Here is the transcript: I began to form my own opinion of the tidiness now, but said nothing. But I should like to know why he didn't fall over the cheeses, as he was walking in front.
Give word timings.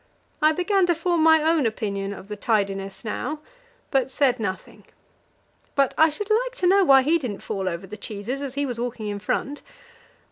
I 0.41 0.51
began 0.51 0.87
to 0.87 0.95
form 0.95 1.21
my 1.21 1.43
own 1.43 1.67
opinion 1.67 2.11
of 2.11 2.27
the 2.27 2.35
tidiness 2.35 3.05
now, 3.05 3.39
but 3.91 4.09
said 4.09 4.39
nothing. 4.39 4.85
But 5.75 5.93
I 5.95 6.09
should 6.09 6.31
like 6.31 6.55
to 6.55 6.65
know 6.67 6.83
why 6.83 7.03
he 7.03 7.19
didn't 7.19 7.43
fall 7.43 7.69
over 7.69 7.85
the 7.85 7.97
cheeses, 7.97 8.41
as 8.41 8.55
he 8.55 8.65
was 8.65 8.79
walking 8.79 9.05
in 9.09 9.19
front. 9.19 9.61